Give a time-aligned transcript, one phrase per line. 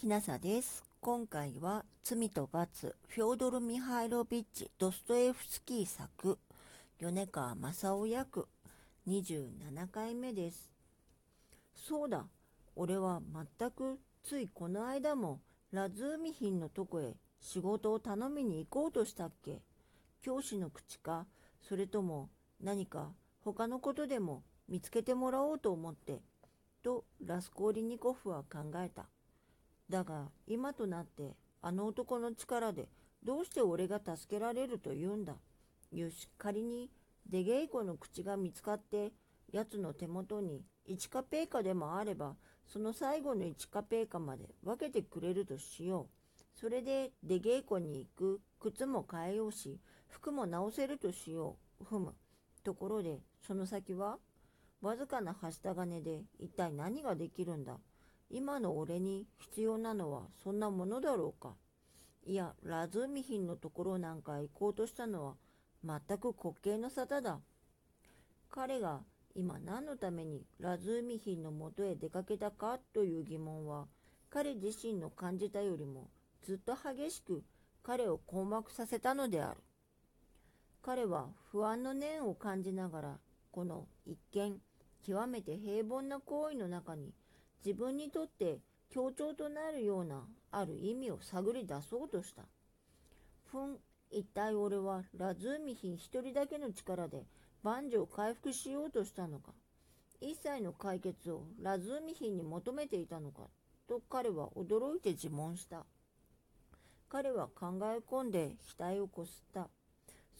[0.00, 0.82] きなさです。
[1.02, 6.38] 今回は罪と罰、フョードル・ミハイロビッチ・ドストエフスキー作、
[6.98, 8.48] 米川正夫役、
[9.06, 10.70] 27回目です。
[11.74, 12.24] そうだ、
[12.76, 13.20] 俺は
[13.58, 15.38] 全くついこの間も
[15.70, 19.60] ラズーミヒンのとこへ仕事を頼みに行こうとしたっけ？
[20.22, 21.26] 教師の口か、
[21.60, 22.30] それとも
[22.62, 23.10] 何か
[23.44, 26.22] 他のことでも見つけてもらおうと思って、
[26.82, 29.04] とラスコーリニコフは考えた。
[29.90, 32.88] だが今となってあの男の力で
[33.22, 35.34] どうして俺が助けられると言うんだ。
[35.92, 36.88] よし、仮に
[37.28, 39.12] 出稽古の口が見つかって
[39.52, 46.58] 奴の手元に1カペーカでもあればその最後の1カペーカまで分けてくれるとしよう。
[46.58, 51.84] それで出稽古に行く靴も変えようし服も直せるとしよう。
[51.84, 52.14] ふむ。
[52.62, 54.18] ところでその先は
[54.80, 57.78] わずかなはした金で一体何ができるんだ
[58.30, 61.54] 今の俺に必要なのはそんなものだろうか
[62.24, 65.34] いや、ラズーミヒンのところなんか行こうとしたのは
[65.84, 67.40] 全く滑稽の沙汰だ。
[68.50, 69.00] 彼が
[69.34, 73.86] 今何のためにラズーミヒンのもとへ出かけたかという疑問は
[74.28, 76.10] 彼自身の感じたよりも
[76.42, 77.42] ずっと激しく
[77.82, 79.60] 彼を困惑させたのである。
[80.82, 83.18] 彼は不安の念を感じながら
[83.50, 84.58] この一見
[85.04, 87.12] 極めて平凡な行為の中に
[87.64, 88.58] 自分にとって
[88.90, 92.42] 強調となるようなある意味を探り出そうとした。
[93.50, 93.76] ふん、
[94.10, 97.26] 一体俺はラズーミヒン一人だけの力で
[97.62, 99.52] 万事を回復しようとしたのか。
[100.20, 103.42] 一切の解決をラズーミヒンに求めていたのか。
[103.88, 105.84] と彼は驚いて自問した。
[107.08, 109.68] 彼は考え込んで額をこすった。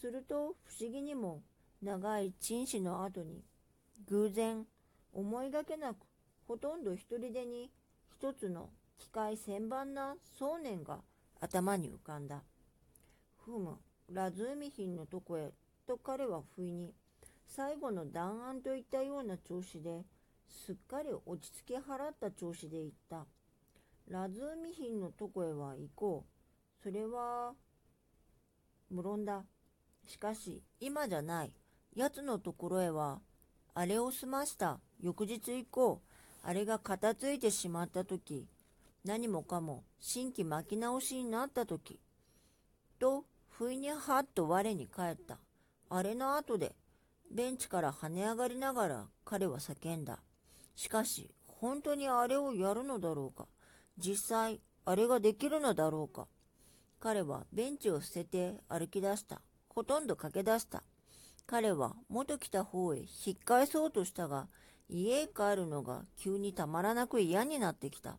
[0.01, 1.43] すると不思議にも
[1.83, 3.43] 長い陳死の後に
[4.09, 4.65] 偶然
[5.13, 6.10] 思いがけなく
[6.51, 7.71] ほとんど一人でに
[8.11, 10.99] 一つの機械千番な想念が
[11.41, 12.43] 頭に浮かんだ。
[13.37, 13.79] ふむ、
[14.13, 15.53] ラズーミヒンのとこへ、
[15.87, 16.93] と彼は不意に、
[17.47, 20.03] 最後の弾丸といったような調子で、
[20.49, 23.27] すっかり落ち着き払った調子で言った。
[24.09, 26.83] ラズーミヒンのとこへは行こう。
[26.83, 27.53] それは、
[28.91, 29.45] 無論だ。
[30.05, 31.53] しかし、今じゃない。
[31.95, 33.21] 奴のところへは、
[33.73, 34.81] あれを済ました。
[35.01, 36.10] 翌日行こう。
[36.43, 38.47] あれが片付いてしまった時、
[39.05, 41.99] 何もかも新規巻き直しになった時、
[42.99, 45.39] と、不意にはっと我に返った。
[45.91, 46.75] あれの後で、
[47.31, 50.19] ベンチから跳ね上がりながら彼は叫んだ。
[50.77, 53.47] しかし、本当にあれをやるのだろうか
[53.99, 56.27] 実際、あれができるのだろうか
[57.01, 59.41] 彼はベンチを捨てて歩き出した。
[59.69, 60.83] ほとんど駆け出した。
[61.47, 64.49] 彼は元来た方へ引っ返そうとしたが、
[64.93, 68.19] 家へ帰るのが急にたまらなく嫌になってきた。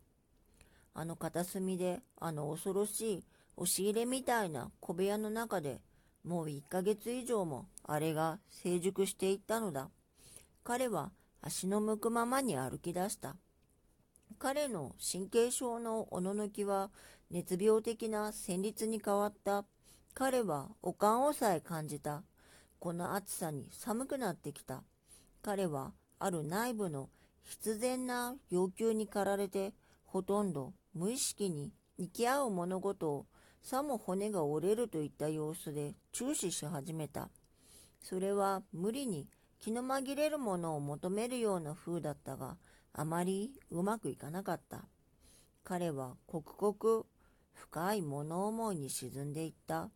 [0.94, 3.24] あの片隅で、あの恐ろしい
[3.56, 5.80] 押し入れみたいな小部屋の中で、
[6.24, 9.90] もう1ヶ月以上もあれが成熟していったのだ。
[10.64, 11.12] 彼は
[11.42, 13.36] 足の向くままに歩き出した。
[14.38, 16.90] 彼の神経症のおののきは
[17.30, 19.64] 熱病的な旋律に変わった。
[20.14, 22.22] 彼はおかんをさえ感じた。
[22.78, 24.82] この暑さに寒くなってきた。
[25.42, 27.10] 彼はある内部の
[27.42, 29.72] 必然な要求に駆られて、
[30.04, 33.26] ほとんど無意識に生き合う物事を
[33.60, 37.28] さも骨が折れるといった様子で注視し始めた。
[38.00, 39.26] それは無理に
[39.58, 42.56] 気の紛れるものを求めるような風だったが、
[42.92, 44.84] あまりうまくいかなかった。
[45.64, 47.04] 彼は刻々
[47.52, 49.90] 深い物思いに沈んでいった。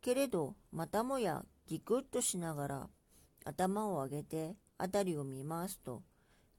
[0.00, 2.88] けれど、またもやギクッとしながら
[3.44, 6.02] 頭を上げて辺りを見回すと、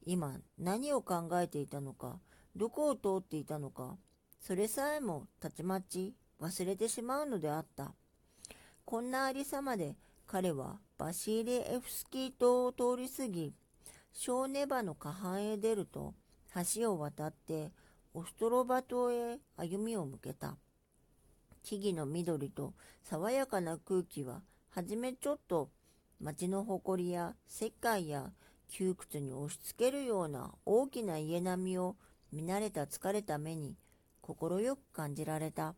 [0.05, 2.19] 今何を考えていたのか、
[2.55, 3.97] どこを通っていたのか、
[4.41, 7.93] それさえもたちまち忘れてしまうのであった。
[8.85, 13.53] こんなありさまで彼はバシーリエフスキー島を通り過ぎ、
[14.13, 16.13] 小ネバの下半へ出ると、
[16.75, 17.71] 橋を渡って
[18.13, 20.57] オストロバ島へ歩みを向けた。
[21.61, 22.73] 木々の緑と
[23.03, 25.69] 爽やかな空気は、はじめちょっと
[26.19, 28.31] 町の誇りや石灰や
[28.67, 31.95] 窮屈に押し付けるような大きな家並みを
[32.31, 33.75] 見慣れた疲れた目に
[34.21, 35.75] 快く感じられた。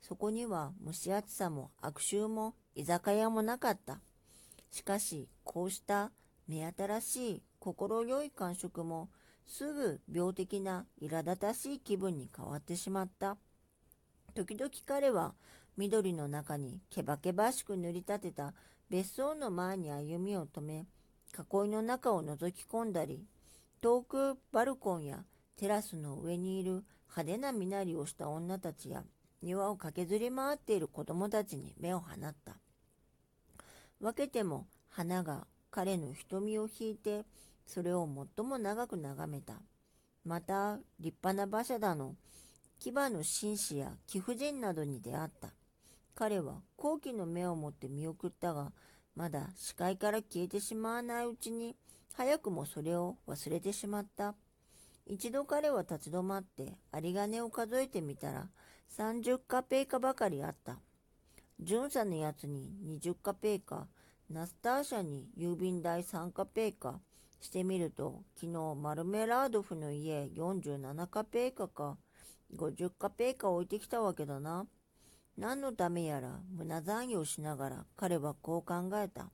[0.00, 4.00] そこには蒸し暑さも悪臭も居酒屋もなかった。
[4.70, 6.10] しかし、こうした
[6.48, 9.08] 目新しい心よい感触も
[9.46, 13.36] すぐ病的な苛立たしい気分に変わってしまった。
[14.34, 15.34] 時々彼は
[15.76, 18.54] 緑の中にけばけばしく塗り立てた
[18.90, 20.86] 別荘の前に歩みを止め、
[21.36, 23.26] 囲いの中を覗き込んだり、
[23.80, 25.24] 遠くバルコンや
[25.56, 29.04] テラスの上にいる派手な身なりをした女たちや
[29.42, 32.56] 庭を駆けずり回っている子供たちに目を放った。
[34.00, 37.24] 分けても花が彼の瞳を引いて
[37.66, 39.54] それを最も長く眺めた。
[40.24, 42.14] また立派な馬車だの
[42.78, 45.48] 牙の紳士や貴婦人などに出会った。
[46.14, 48.72] 彼は好奇の目を持って見送ったが、
[49.16, 51.76] まだ視界から消えてしまわないうちに、
[52.12, 54.34] 早くもそれを忘れてしまった。
[55.06, 58.48] 一度彼は立ち止まって有り金を数えてみたら、
[58.96, 60.78] 30カペーカばかりあった。
[61.60, 62.70] 巡査のやつに
[63.02, 63.88] 20カペーカ、
[64.30, 67.00] ナスター社に郵便代3カペーカ、
[67.40, 71.98] してみると、昨日マルメラードフの家47カペーカか、
[72.56, 74.66] 50カペーカ置いてきたわけだな。
[75.36, 79.30] 何のためやら胸残業しながら彼はこう考えた。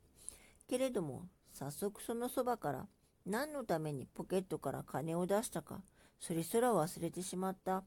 [0.69, 2.87] けれども、早速そのそばから
[3.27, 5.83] 何のためにポケットから金を出したか、
[6.19, 7.85] それすら忘れてしまった。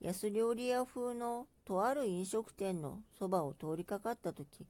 [0.00, 4.66] 安料理屋風のとある飲食店のそばを通りかかったとき、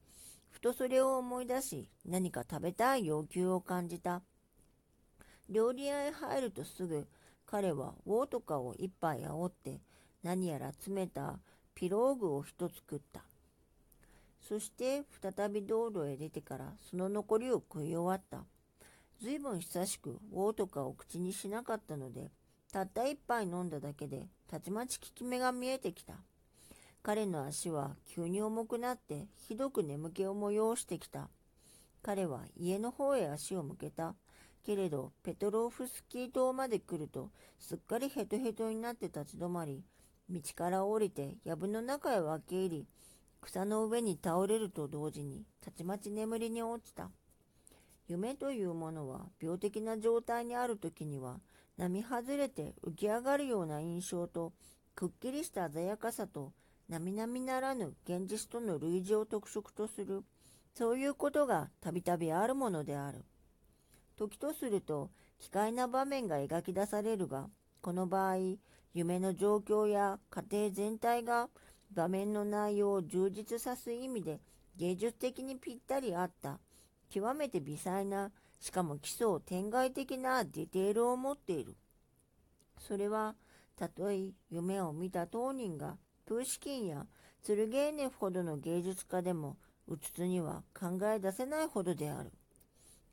[0.50, 4.22] ふとそれを思い出し、何か食べたい要求を感じた。
[5.48, 7.08] 料理屋へ入るとすぐ、
[7.46, 9.80] 彼はウォートカを一杯煽って、
[10.22, 11.38] 何やら詰めた
[11.74, 13.22] ピローグを一つ食った。
[14.40, 18.44] そして再び道路へ出てからその残りを食い終わった。
[19.20, 22.30] ずいぶん久しくウォートカを口にしなかったので、
[22.72, 26.14] たった一杯飲んだだけでたちまち効き目が見えてきた。
[27.02, 31.28] 彼の足は急に重くなってひどく眠気を催してきた。
[32.02, 34.14] 彼は家の方へ足を向けた。
[34.64, 39.82] けれど、ペトロフスキー島まで来ると、すっかりヘトヘトになって立ち止まり、
[40.30, 42.86] 道から降りて藪の中へ分け入り、
[43.40, 47.10] 草の上に倒れると同時に、たちまち眠りに落ちた。
[48.08, 51.40] 夢というものは病的な状態にある時には、
[51.76, 54.52] 並外れて浮き上がるような印象と、
[54.94, 56.52] くっきりした鮮やかさと、
[56.88, 60.22] 並々ならぬ現実との類似を特色とする、
[60.74, 63.24] そういうことがたびたびあるものである。
[64.16, 67.48] 時とすると奇怪な場面が描き出されるが、
[67.82, 68.36] この場合、
[68.94, 71.48] 夢の状況や家庭全体が
[71.92, 74.40] 場面の内容を充実さす意味で
[74.76, 76.60] 芸術的にぴったり合った、
[77.10, 78.30] 極めて微細な、
[78.60, 81.74] しかも基礎天外的なディテールを持っている。
[82.78, 83.34] それは、
[83.76, 87.06] たとえ夢を見た当人がプーシキンや
[87.42, 89.56] ツルゲーネフほどの芸術家でも、
[89.88, 92.30] うつつには考え出せないほどである。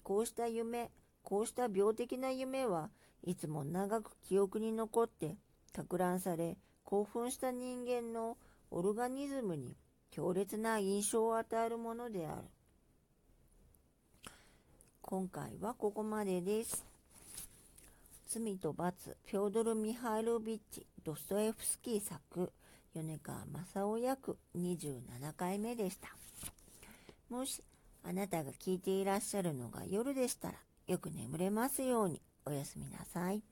[0.04, 0.92] こうした夢、
[1.24, 2.92] こうした病的な夢は
[3.24, 5.36] いつも長く記憶に残って
[5.76, 8.38] 錯乱され興奮した人間の
[8.72, 9.76] オルガニズムに
[10.12, 12.42] 強烈な印象を与えるものである。
[15.02, 16.86] 今回はここまでです。
[18.28, 22.52] 罪と罰、フョードル・ミハイロビッチ、ドストエフスキー作、
[22.94, 25.02] 米川正夫役27
[25.36, 26.10] 回目でした。
[27.30, 27.64] もし
[28.04, 30.56] あなたが聞いていらっしゃるのが夜でしたら、
[30.88, 33.49] よく眠れますようにおやすみなさい。